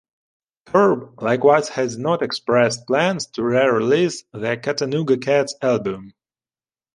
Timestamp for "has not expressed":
1.69-2.87